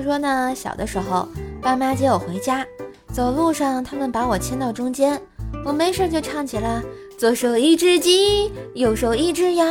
[0.00, 1.28] 话说呢，小的时候，
[1.60, 2.64] 爸妈接我回家，
[3.12, 5.20] 走路上他们把我牵到中间，
[5.62, 6.82] 我没事就唱起了
[7.18, 9.66] 左手一只鸡，右手一只鸭。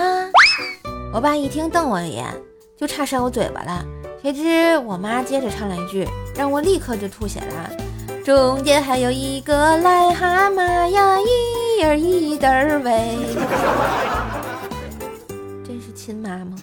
[1.12, 2.31] 我爸一听瞪我一眼，
[2.78, 3.84] 就差扇我嘴巴了。
[4.21, 7.71] 谁知我妈接着唱了一句，让我立刻就吐血了。
[8.23, 13.18] 中间还有一个癞蛤蟆呀，一儿一得儿喂。
[15.66, 16.55] 真是亲妈吗？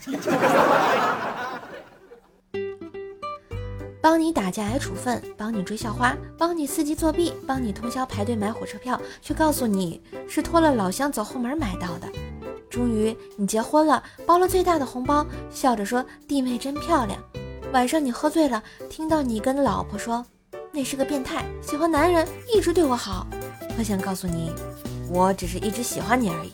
[4.09, 12.06] 帮你打架挨处分，帮你追校花，帮你四级作弊，帮你通宵排队买火车票，却告诉你是托了老乡走后门买到的。
[12.70, 17.19] 终于你结婚了，包了最大的红包，笑着说弟妹真漂亮。
[17.73, 20.25] 晚上你喝醉了，听到你跟老婆说
[20.70, 23.27] 那是个变态，喜欢男人，一直对我好。
[23.77, 24.52] 我想告诉你，
[25.11, 26.52] 我只是一直喜欢你而已，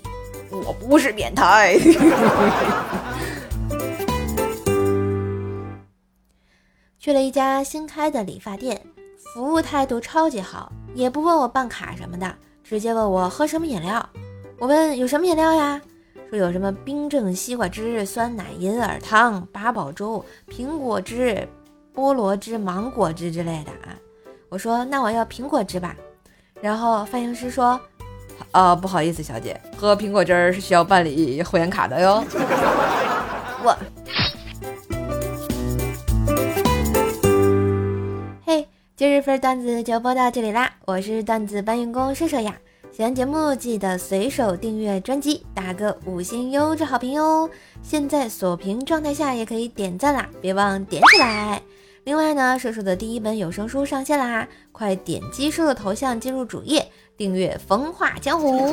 [0.50, 1.78] 我不是变态。
[7.02, 8.80] 去了一家新开的理发店，
[9.34, 12.32] 服务态度超级好，也不问我办卡什么的，
[12.62, 14.08] 直接问我喝什么饮料。
[14.56, 15.82] 我问有什么饮料呀？
[16.30, 21.44] 说有什么冰镇西瓜汁、酸奶银耳汤、八宝粥、苹果汁、
[21.92, 23.98] 菠萝汁、芒果汁之类的啊。
[24.48, 25.96] 我说那我要苹果汁吧。
[26.60, 27.80] 然后发型师说，
[28.52, 32.24] 啊不好意思，小姐，喝苹果汁是需要办理会员卡的哟。
[33.64, 33.76] 我。
[39.02, 42.54] 今日份段子就播到这里啦，我是段子搬运工射手呀。
[42.92, 47.50] 喜欢节目记得随手订阅专辑，打个五星优质好评哟。
[47.82, 51.60] 现在锁屏状态下也可以点赞啦，别忘点起来。
[52.04, 56.86] 另外呢，射手的第一本有声书上线啦，快点击射手头像进入主页
[57.16, 58.68] 订阅《风化江湖》，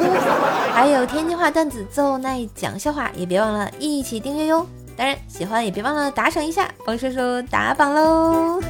[0.72, 4.64] 还有天津话段子奏奈讲笑话，也别忘了一起订阅哟。
[4.96, 8.62] 当然喜欢也别忘了打赏一下，帮射手打榜喽。